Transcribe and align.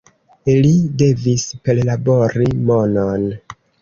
Li 0.61 0.71
devis 1.01 1.43
perlabori 1.67 2.49
monon. 2.71 3.29